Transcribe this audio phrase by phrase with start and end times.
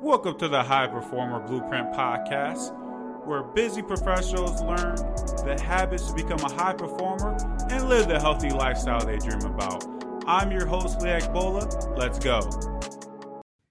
[0.00, 2.72] Welcome to the High Performer Blueprint Podcast,
[3.26, 4.94] where busy professionals learn
[5.44, 7.36] the habits to become a high performer
[7.68, 9.84] and live the healthy lifestyle they dream about.
[10.24, 11.66] I'm your host, Leak Bola.
[11.96, 12.48] Let's go.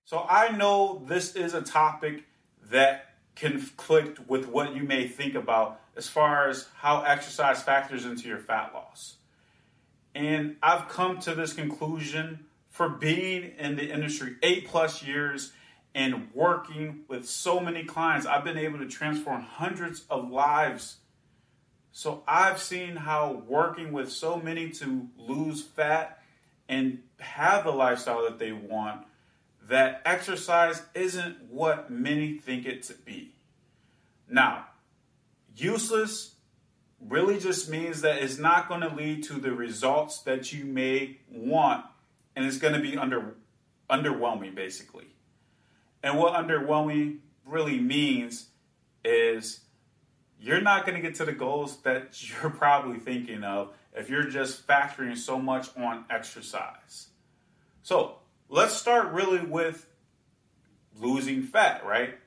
[0.04, 2.25] So, I know this is a topic
[2.71, 8.28] that conflict with what you may think about as far as how exercise factors into
[8.28, 9.16] your fat loss.
[10.14, 15.54] And I've come to this conclusion for being in the industry eight plus years
[15.95, 18.25] and working with so many clients.
[18.25, 20.97] I've been able to transform hundreds of lives.
[21.91, 26.21] So I've seen how working with so many to lose fat
[26.69, 29.05] and have the lifestyle that they want,
[29.68, 33.33] that exercise isn't what many think it to be.
[34.30, 34.66] Now,
[35.56, 36.36] useless
[37.00, 41.17] really just means that it's not going to lead to the results that you may
[41.31, 41.86] want
[42.36, 43.36] and it's going to be under
[43.89, 45.08] underwhelming basically.
[46.08, 48.45] And what underwhelming really means
[49.04, 49.59] is
[50.40, 54.23] you're not going to get to the goals that you're probably thinking of if you're
[54.23, 57.08] just factoring so much on exercise.
[57.84, 59.86] So, let's start really with
[60.98, 62.18] losing fat, right?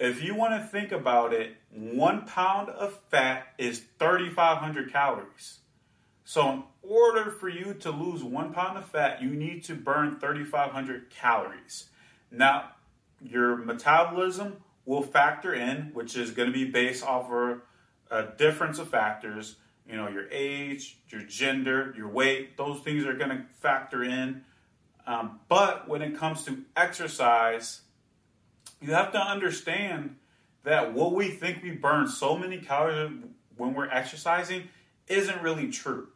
[0.00, 5.58] If you want to think about it, one pound of fat is 3,500 calories.
[6.24, 10.18] So, in order for you to lose one pound of fat, you need to burn
[10.18, 11.90] 3,500 calories.
[12.32, 12.72] Now,
[13.22, 17.60] your metabolism will factor in, which is going to be based off of
[18.10, 19.56] a difference of factors.
[19.88, 24.42] You know, your age, your gender, your weight, those things are going to factor in.
[25.06, 27.80] Um, but when it comes to exercise,
[28.80, 30.16] you have to understand
[30.64, 33.12] that what we think we burn so many calories
[33.56, 34.68] when we're exercising
[35.06, 36.08] isn't really true.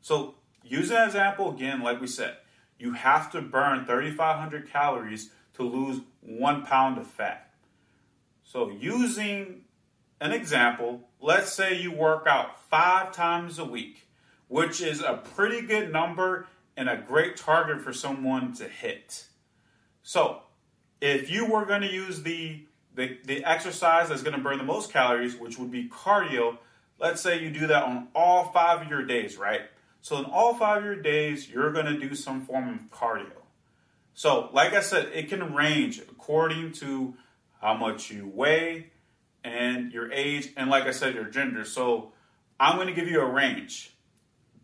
[0.00, 2.36] So, use an example again, like we said,
[2.78, 5.30] you have to burn 3,500 calories
[5.60, 7.50] to lose one pound of fat.
[8.42, 9.62] So, using
[10.20, 14.08] an example, let's say you work out five times a week,
[14.48, 19.26] which is a pretty good number and a great target for someone to hit.
[20.02, 20.42] So,
[21.00, 22.64] if you were going to use the,
[22.94, 26.58] the, the exercise that's going to burn the most calories, which would be cardio,
[26.98, 29.62] let's say you do that on all five of your days, right?
[30.00, 33.39] So, in all five of your days, you're going to do some form of cardio.
[34.14, 37.14] So, like I said, it can range according to
[37.60, 38.86] how much you weigh
[39.42, 41.64] and your age, and like I said, your gender.
[41.64, 42.12] So,
[42.58, 43.94] I'm going to give you a range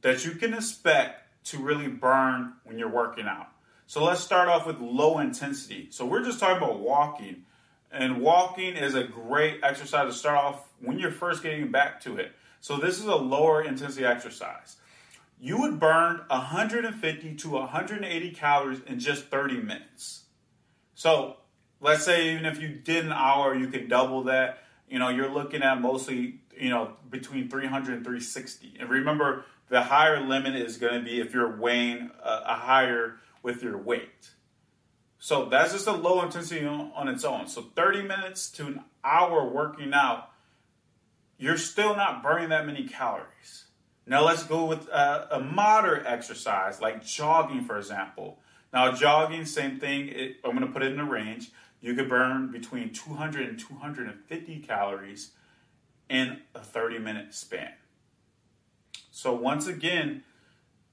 [0.02, 3.48] that you can expect to really burn when you're working out.
[3.86, 5.88] So, let's start off with low intensity.
[5.90, 7.44] So, we're just talking about walking,
[7.90, 12.16] and walking is a great exercise to start off when you're first getting back to
[12.16, 12.32] it.
[12.60, 14.76] So, this is a lower intensity exercise
[15.38, 20.24] you would burn 150 to 180 calories in just 30 minutes.
[20.94, 21.36] So
[21.80, 24.58] let's say even if you did an hour, you could double that.
[24.88, 28.74] You know, you're looking at mostly, you know, between 300 and 360.
[28.80, 33.16] And remember, the higher limit is going to be if you're weighing a, a higher
[33.42, 34.30] with your weight.
[35.18, 37.48] So that's just a low intensity on, on its own.
[37.48, 40.30] So 30 minutes to an hour working out,
[41.38, 43.65] you're still not burning that many calories.
[44.06, 48.38] Now let's go with a, a moderate exercise like jogging, for example.
[48.72, 50.08] Now, jogging, same thing.
[50.08, 51.50] It, I'm going to put it in a range.
[51.80, 55.32] You could burn between 200 and 250 calories
[56.08, 57.72] in a 30 minute span.
[59.10, 60.22] So, once again,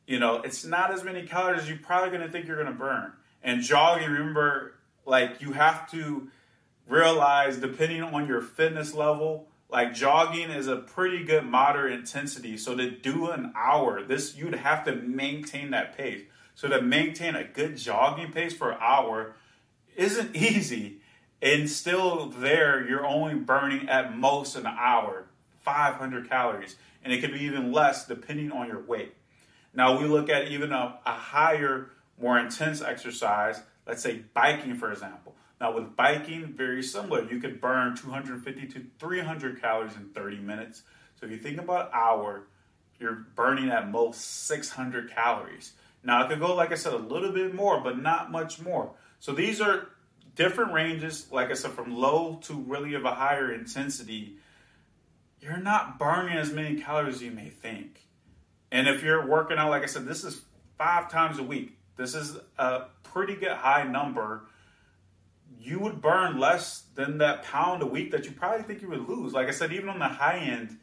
[0.08, 2.72] you know, it's not as many calories as you're probably going to think you're going
[2.72, 3.14] to burn.
[3.44, 4.76] And jogging, remember,
[5.06, 6.30] like you have to
[6.88, 12.58] realize, depending on your fitness level, like jogging is a pretty good moderate intensity.
[12.58, 16.22] So to do an hour, this you'd have to maintain that pace.
[16.54, 19.36] So to maintain a good jogging pace for an hour
[19.96, 21.00] isn't easy.
[21.42, 25.26] And still there, you're only burning at most an hour,
[25.64, 26.76] 500 calories.
[27.04, 29.16] And it could be even less depending on your weight.
[29.74, 31.90] Now we look at even a, a higher,
[32.22, 35.36] more intense exercise, let's say biking, for example.
[35.64, 37.24] Now, with biking, very similar.
[37.24, 40.82] You could burn 250 to 300 calories in 30 minutes.
[41.18, 42.48] So if you think about an hour,
[43.00, 45.72] you're burning at most 600 calories.
[46.04, 48.92] Now, it could go, like I said, a little bit more, but not much more.
[49.22, 49.88] So these are
[50.36, 54.36] different ranges, like I said, from low to really of a higher intensity.
[55.40, 58.02] You're not burning as many calories as you may think.
[58.70, 60.42] And if you're working out, like I said, this is
[60.78, 61.78] five times a week.
[61.96, 64.48] This is a pretty good high number
[65.64, 69.08] you would burn less than that pound a week that you probably think you would
[69.08, 69.34] lose.
[69.34, 70.78] Like I said, even on the high end,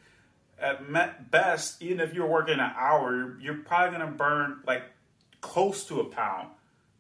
[0.59, 4.85] at best, even if you're working an hour, you're probably going to burn like
[5.41, 6.49] close to a pound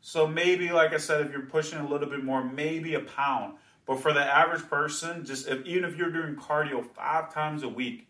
[0.00, 3.54] So maybe, like I said, if you're pushing a little bit more, maybe a pound.
[3.86, 7.68] But for the average person, just if, even if you're doing cardio five times a
[7.68, 8.08] week,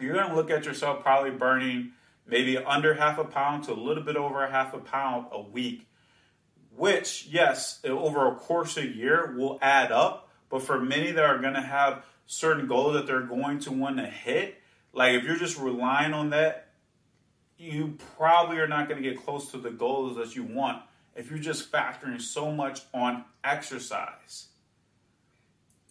[0.00, 1.92] you're going to look at yourself probably burning
[2.26, 5.40] maybe under half a pound to a little bit over a half a pound a
[5.40, 5.87] week,
[6.78, 10.28] which, yes, over a course of a year will add up.
[10.48, 13.96] But for many that are going to have certain goals that they're going to want
[13.98, 14.60] to hit,
[14.92, 16.68] like if you're just relying on that,
[17.58, 20.82] you probably are not going to get close to the goals that you want
[21.16, 24.46] if you're just factoring so much on exercise.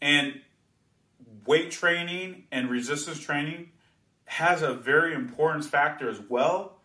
[0.01, 0.39] And
[1.45, 3.72] weight training and resistance training
[4.25, 6.80] has a very important factor as well.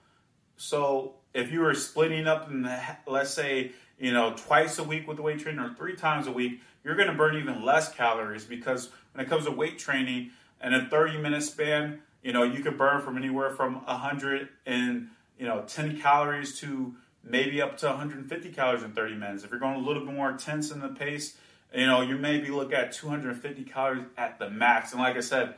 [0.56, 5.06] So if you were splitting up in the, let's say, you know, twice a week
[5.06, 7.92] with the weight training or three times a week, you're going to burn even less
[7.92, 10.30] calories because when it comes to weight training
[10.62, 15.08] in a 30 minute span, you know, you could burn from anywhere from 100 and,
[15.38, 16.94] you know, 10 calories to
[17.24, 19.44] maybe up to 150 calories in 30 minutes.
[19.44, 21.36] If you're going a little bit more intense in the pace,
[21.74, 24.92] you know, you maybe look at 250 calories at the max.
[24.92, 25.54] And like I said,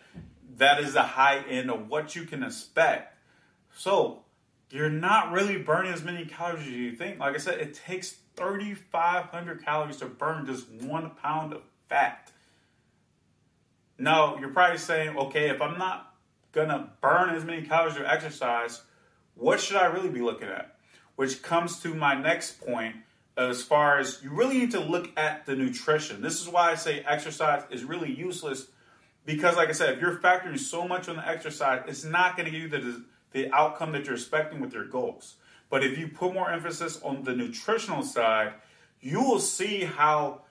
[0.56, 3.16] that is the high end of what you can expect.
[3.76, 4.22] So
[4.70, 7.18] you're not really burning as many calories as you think.
[7.18, 12.30] Like I said, it takes 3,500 calories to burn just one pound of fat.
[13.98, 16.14] Now, you're probably saying, okay, if I'm not
[16.52, 18.82] gonna burn as many calories or exercise,
[19.34, 20.76] what should I really be looking at?
[21.16, 22.96] Which comes to my next point
[23.36, 26.22] as far as you really need to look at the nutrition.
[26.22, 28.68] This is why I say exercise is really useless
[29.24, 32.44] because, like I said, if you're factoring so much on the exercise, it's not to
[32.44, 35.34] give you the, the outcome that you're expecting with your goals.
[35.74, 38.52] But if you put more emphasis on the nutritional side,
[39.00, 40.42] you will see how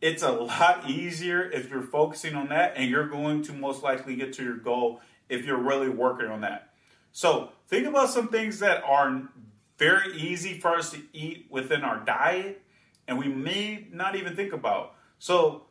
[0.00, 4.16] it's a lot easier if you're focusing on that and you're going to most likely
[4.16, 6.72] get to your goal if you're really working on that.
[7.12, 9.28] So, think about some things that are
[9.76, 12.62] very easy for us to eat within our diet
[13.06, 14.94] and we may not even think about.
[15.18, 15.64] So,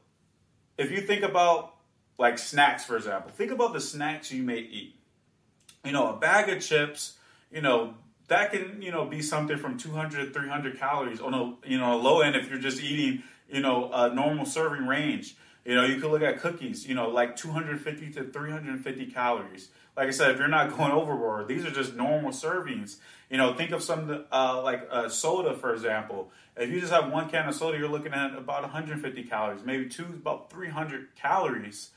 [0.77, 1.73] if you think about
[2.19, 3.31] like snacks, for example.
[3.31, 4.99] Think about the snacks you may eat.
[5.83, 7.15] You know, a bag of chips,
[7.51, 7.95] you know,
[8.29, 11.95] that can, you know, be something from 200 to 300 calories on a, you know,
[11.95, 15.35] a low end if you're just eating, you know, a normal serving range.
[15.65, 19.69] You know, you could look at cookies, you know, like 250 to 350 calories.
[19.97, 22.97] Like I said, if you're not going overboard, these are just normal servings.
[23.29, 26.31] You know, think of some uh, like uh, soda, for example.
[26.55, 29.89] If you just have one can of soda, you're looking at about 150 calories, maybe
[29.89, 31.91] two, about 300 calories.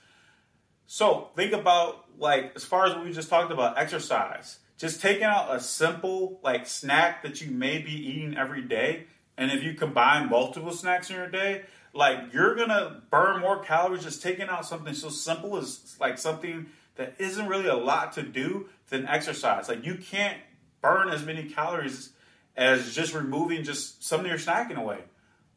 [0.87, 4.59] So think about like as far as what we just talked about, exercise.
[4.83, 9.05] Just taking out a simple like snack that you may be eating every day,
[9.37, 11.63] and if you combine multiple snacks in your day,
[11.95, 16.67] like you're gonna burn more calories just taking out something so simple as like something
[16.97, 19.69] that isn't really a lot to do than exercise.
[19.69, 20.41] Like you can't
[20.81, 22.11] burn as many calories
[22.57, 24.99] as just removing just some of your snacking away.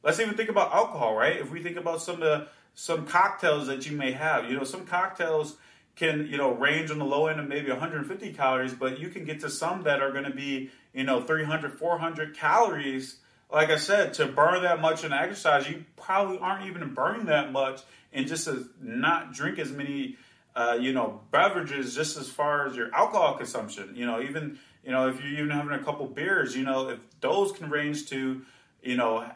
[0.03, 1.37] Let's even think about alcohol, right?
[1.37, 4.51] If we think about some of the some cocktails that you may have.
[4.51, 5.55] You know, some cocktails
[5.95, 9.25] can you know range on the low end of maybe 150 calories, but you can
[9.25, 13.17] get to some that are going to be you know 300, 400 calories.
[13.51, 17.51] Like I said, to burn that much in exercise, you probably aren't even burning that
[17.51, 17.81] much,
[18.11, 20.17] and just to not drink as many.
[20.57, 23.93] Uh, you know, beverages just as far as your alcohol consumption.
[23.93, 26.99] You know, even you know if you're even having a couple beers, you know, if
[27.19, 28.41] those can range to
[28.81, 29.29] you know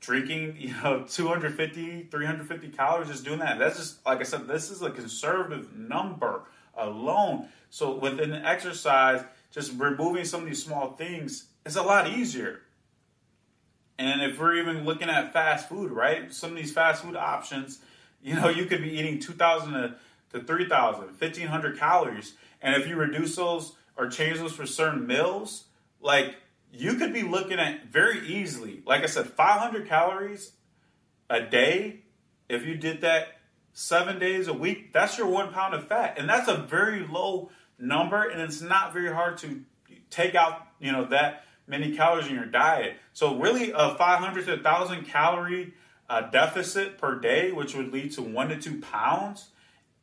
[0.00, 3.58] drinking, you know, 250, 350 calories, just doing that.
[3.58, 6.42] That's just, like I said, this is a conservative number
[6.76, 7.48] alone.
[7.70, 12.60] So within the exercise, just removing some of these small things is a lot easier.
[13.98, 16.32] And if we're even looking at fast food, right?
[16.32, 17.80] Some of these fast food options,
[18.22, 19.94] you know, you could be eating 2,000 to,
[20.32, 22.32] to 3,000, 1,500 calories.
[22.62, 25.64] And if you reduce those or change those for certain meals,
[26.00, 26.36] like
[26.72, 30.52] you could be looking at very easily, like I said, 500 calories
[31.28, 32.02] a day.
[32.48, 33.40] If you did that
[33.72, 36.18] seven days a week, that's your one pound of fat.
[36.18, 38.28] And that's a very low number.
[38.28, 39.62] And it's not very hard to
[40.10, 42.96] take out, you know, that many calories in your diet.
[43.12, 45.74] So really a 500 to 1000 calorie
[46.08, 49.50] uh, deficit per day, which would lead to one to two pounds,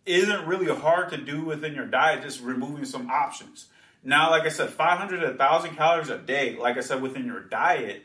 [0.06, 3.68] isn't really hard to do within your diet, just removing some options.
[4.08, 7.42] Now, like I said, 500 to 1,000 calories a day, like I said, within your
[7.42, 8.04] diet,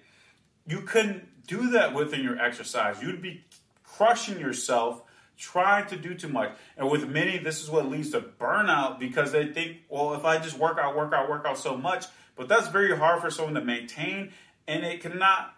[0.67, 3.01] you couldn't do that within your exercise.
[3.01, 3.45] You'd be
[3.85, 5.03] crushing yourself
[5.39, 6.57] trying to do too much.
[6.77, 10.39] And with many, this is what leads to burnout because they think, well, if I
[10.39, 13.55] just work out, work out, work out so much, but that's very hard for someone
[13.55, 14.33] to maintain.
[14.67, 15.55] And it cannot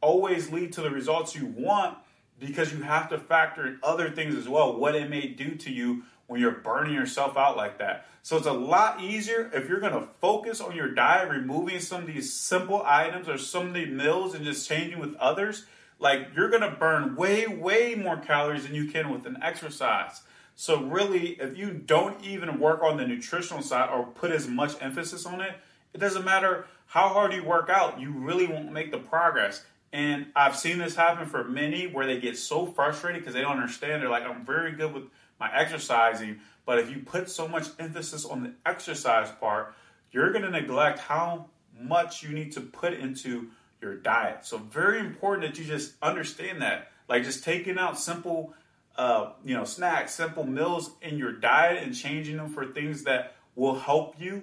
[0.00, 1.98] always lead to the results you want
[2.40, 5.70] because you have to factor in other things as well, what it may do to
[5.70, 8.06] you when you're burning yourself out like that.
[8.22, 12.02] So it's a lot easier if you're going to focus on your diet, removing some
[12.02, 15.66] of these simple items or some of the meals and just changing with others.
[15.98, 20.22] Like you're going to burn way, way more calories than you can with an exercise.
[20.54, 24.72] So really, if you don't even work on the nutritional side or put as much
[24.80, 25.54] emphasis on it,
[25.92, 29.64] it doesn't matter how hard you work out, you really won't make the progress.
[29.92, 33.58] And I've seen this happen for many where they get so frustrated because they don't
[33.58, 34.02] understand.
[34.02, 35.04] They're like, I'm very good with
[35.42, 39.74] my exercising, but if you put so much emphasis on the exercise part,
[40.12, 41.46] you're going to neglect how
[41.80, 43.48] much you need to put into
[43.80, 44.46] your diet.
[44.46, 46.92] So very important that you just understand that.
[47.08, 48.54] Like just taking out simple
[48.94, 53.34] uh, you know, snacks, simple meals in your diet and changing them for things that
[53.56, 54.42] will help you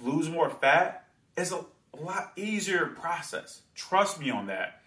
[0.00, 1.04] lose more fat
[1.36, 3.62] is a, a lot easier process.
[3.76, 4.80] Trust me on that.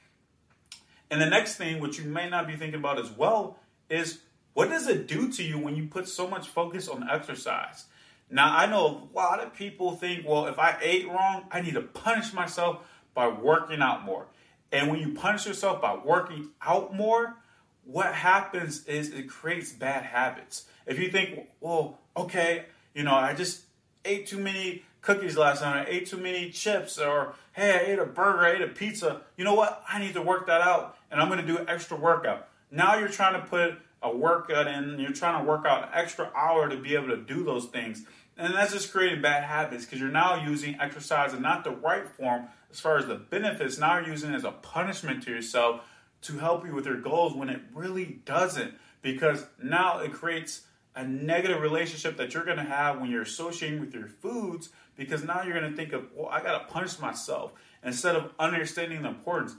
[1.09, 3.59] And the next thing, which you may not be thinking about as well,
[3.89, 4.19] is
[4.53, 7.85] what does it do to you when you put so much focus on exercise?
[8.29, 11.73] Now, I know a lot of people think, well, if I ate wrong, I need
[11.73, 12.79] to punish myself
[13.13, 14.27] by working out more.
[14.71, 17.35] And when you punish yourself by working out more,
[17.83, 20.65] what happens is it creates bad habits.
[20.85, 23.63] If you think, well, okay, you know, I just
[24.05, 27.99] ate too many cookies last night, I ate too many chips, or hey, I ate
[27.99, 29.21] a burger, I ate a pizza.
[29.35, 29.83] You know what?
[29.89, 32.47] I need to work that out, and I'm to do an extra workout.
[32.69, 36.31] Now you're trying to put a workout in, you're trying to work out an extra
[36.35, 38.03] hour to be able to do those things.
[38.37, 42.07] And that's just creating bad habits because you're now using exercise in not the right
[42.07, 43.77] form as far as the benefits.
[43.77, 45.81] Now you're using it as a punishment to yourself
[46.23, 50.61] to help you with your goals when it really doesn't because now it creates
[50.95, 55.23] a negative relationship that you're going to have when you're associating with your foods because
[55.23, 57.53] now you're going to think of well i got to punish myself
[57.83, 59.55] instead of understanding the importance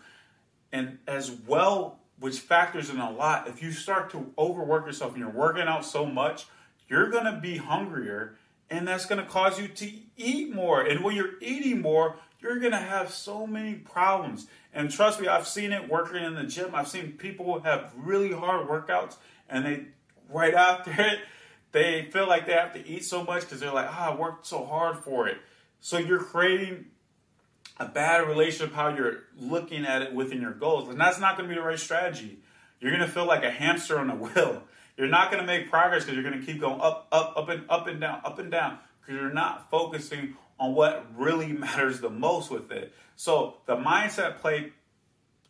[0.72, 5.20] and as well which factors in a lot if you start to overwork yourself and
[5.20, 6.46] you're working out so much
[6.88, 8.36] you're going to be hungrier
[8.70, 12.58] and that's going to cause you to eat more and when you're eating more you're
[12.58, 16.44] going to have so many problems and trust me, I've seen it working in the
[16.44, 16.74] gym.
[16.74, 19.16] I've seen people have really hard workouts
[19.48, 19.84] and they,
[20.30, 21.20] right after it,
[21.72, 24.46] they feel like they have to eat so much because they're like, ah, I worked
[24.46, 25.38] so hard for it.
[25.80, 26.86] So you're creating
[27.78, 30.88] a bad relationship how you're looking at it within your goals.
[30.88, 32.38] And that's not going to be the right strategy.
[32.80, 34.62] You're going to feel like a hamster on a wheel.
[34.96, 37.48] You're not going to make progress because you're going to keep going up, up, up,
[37.48, 42.00] and up and down, up and down because you're not focusing on what really matters
[42.00, 42.92] the most with it.
[43.16, 44.72] So the mindset played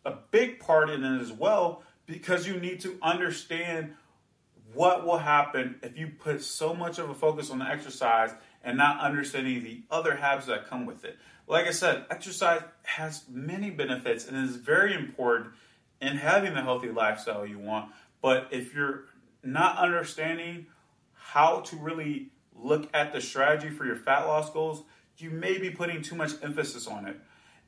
[0.05, 3.95] a big part in it as well because you need to understand
[4.75, 8.33] what will happen if you put so much of a focus on the exercise
[8.65, 11.19] and not understanding the other habits that come with it.
[11.47, 15.51] Like I said, exercise has many benefits and is very important
[16.01, 17.93] in having the healthy lifestyle you want.
[18.21, 19.05] But if you're
[19.43, 20.67] not understanding
[21.15, 24.85] how to really look at the strategy for your fat loss goals,
[25.19, 27.17] you may be putting too much emphasis on it.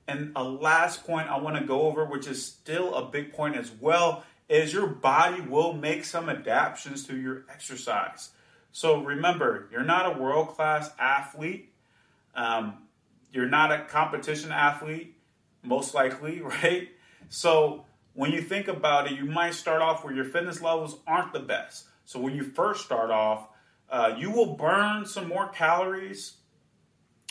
[0.06, 3.56] And a last point I want to go over, which is still a big point
[3.56, 8.30] as well, is your body will make some adaptations to your exercise.
[8.74, 11.72] So remember, you're not a world class athlete.
[12.34, 12.78] Um,
[13.30, 15.16] you're not a competition athlete,
[15.62, 16.88] most likely, right?
[17.28, 21.32] So when you think about it, you might start off where your fitness levels aren't
[21.32, 21.84] the best.
[22.04, 23.46] So when you first start off,
[23.88, 26.38] uh, you will burn some more calories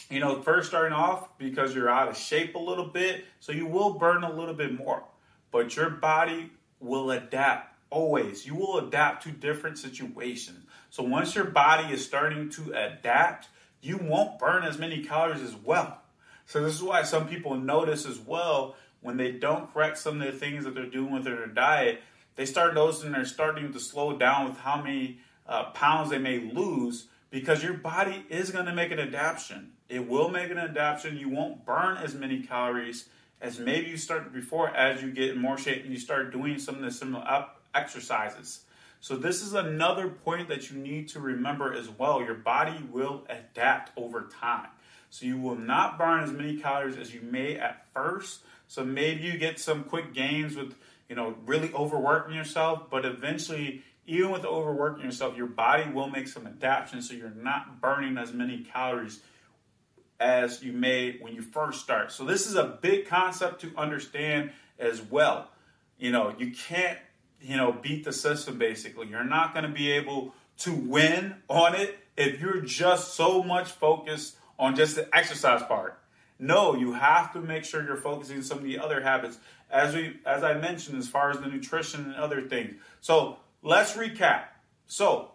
[0.10, 3.66] you know, first starting off because you're out of shape a little bit, so you
[3.66, 5.04] will burn a little bit more.
[5.52, 8.46] But your body will adapt always.
[8.46, 10.66] You will adapt to different situations.
[10.90, 13.48] So once your body is starting to adapt,
[13.82, 16.02] you won't burn as many calories as well.
[16.46, 20.32] So this is why some people notice as well when they don't correct some of
[20.32, 22.02] the things that they're doing with their diet,
[22.36, 26.40] they start noticing they're starting to slow down with how many uh, pounds they may
[26.40, 29.72] lose because your body is going to make an adaptation.
[29.90, 31.18] It will make an adaptation.
[31.18, 33.10] You won't burn as many calories
[33.42, 36.58] as maybe you started before as you get in more shape and you start doing
[36.58, 37.24] some of the similar
[37.74, 38.62] exercises.
[39.00, 42.22] So, this is another point that you need to remember as well.
[42.22, 44.70] Your body will adapt over time.
[45.10, 48.42] So, you will not burn as many calories as you may at first.
[48.68, 50.76] So, maybe you get some quick gains with,
[51.10, 56.28] you know, really overworking yourself, but eventually even with overworking yourself, your body will make
[56.28, 59.22] some adaptations so you're not burning as many calories
[60.20, 62.12] as you may when you first start.
[62.12, 65.50] So this is a big concept to understand as well.
[65.98, 66.98] You know, you can't,
[67.44, 69.08] you know, beat the system basically.
[69.08, 73.70] You're not going to be able to win on it if you're just so much
[73.70, 76.00] focused on just the exercise part.
[76.40, 79.38] No, you have to make sure you're focusing on some of the other habits
[79.70, 82.76] as we as I mentioned as far as the nutrition and other things.
[83.02, 84.44] So Let's recap.
[84.88, 85.32] So,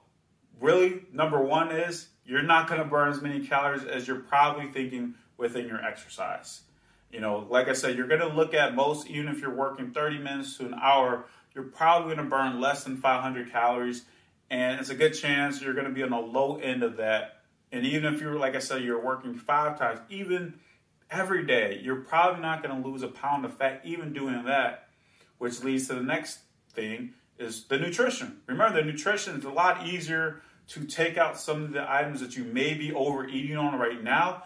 [0.60, 4.66] really, number one is you're not going to burn as many calories as you're probably
[4.66, 6.60] thinking within your exercise.
[7.10, 9.92] You know, like I said, you're going to look at most, even if you're working
[9.92, 11.24] 30 minutes to an hour,
[11.54, 14.04] you're probably going to burn less than 500 calories.
[14.50, 17.42] And it's a good chance you're going to be on the low end of that.
[17.70, 20.54] And even if you're, like I said, you're working five times, even
[21.10, 24.88] every day, you're probably not going to lose a pound of fat, even doing that,
[25.38, 26.40] which leads to the next
[26.72, 28.40] thing is the nutrition.
[28.46, 32.36] Remember, the nutrition is a lot easier to take out some of the items that
[32.36, 34.44] you may be overeating on right now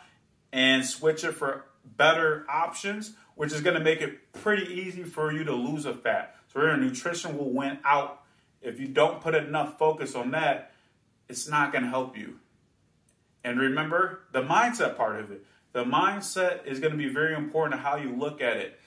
[0.53, 5.33] and switch it for better options, which is going to make it pretty easy for
[5.33, 6.37] you to lose a fat.
[6.53, 8.23] So your nutrition will win out.
[8.61, 10.73] If you don't put enough focus on that,
[11.29, 12.39] it's not going to help you.
[13.45, 15.45] And remember the mindset part of it.
[15.73, 18.79] The mindset is going to be very important to how you look at it.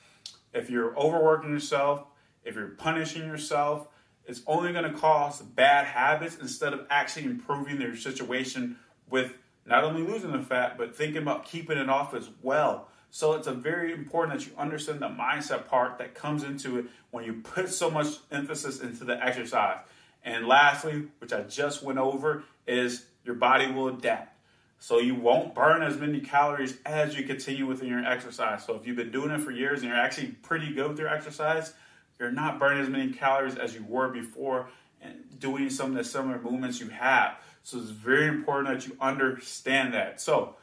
[0.54, 2.06] If you're overworking yourself,
[2.44, 3.88] if you're punishing yourself,
[4.28, 8.78] it's only going to cause bad habits instead of actually improving their situation
[9.10, 9.34] with
[9.66, 12.88] not only losing the fat, but thinking about keeping it off as well.
[13.15, 16.88] So it's a very important that you understand the mindset part that comes into it
[17.12, 19.77] when you put so much emphasis into the exercise.
[20.25, 24.38] And lastly, which I just went over, is your body will adapt.
[24.79, 28.65] So you won't burn as many calories as you continue within your exercise.
[28.65, 31.07] So if you've been doing it for years and you're actually pretty good with your
[31.07, 31.74] exercise,
[32.19, 34.67] you're not burning as many calories as you were before
[35.01, 37.38] and doing some of the similar movements you have.
[37.63, 40.19] So it's very important that you understand that.
[40.19, 40.57] So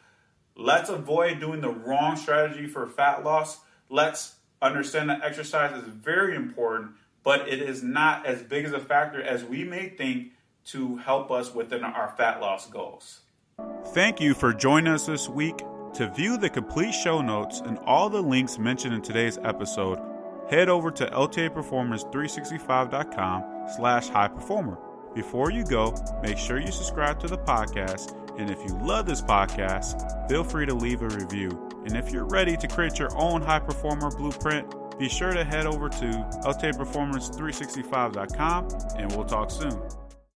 [0.56, 3.58] let's avoid doing the wrong strategy for fat loss.
[3.88, 6.92] Let's understand that exercise is very important,
[7.22, 10.32] but it is not as big as a factor as we may think
[10.64, 13.20] to help us within our fat loss goals.
[13.86, 15.62] Thank you for joining us this week.
[15.94, 19.98] To view the complete show notes and all the links mentioned in today's episode,
[20.48, 23.44] head over to ltaperformance365.com
[23.76, 24.78] slash high performer.
[25.14, 29.22] Before you go, make sure you subscribe to the podcast, and if you love this
[29.22, 31.50] podcast, feel free to leave a review.
[31.84, 35.66] And if you're ready to create your own high performer blueprint, be sure to head
[35.66, 36.06] over to
[36.44, 39.80] ltaperformance365.com, and we'll talk soon.